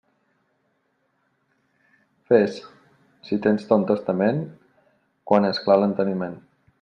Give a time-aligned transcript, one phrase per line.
[2.31, 2.57] Fes,
[3.27, 4.43] si tens ton testament,
[5.33, 6.39] quan és clar l'enteniment.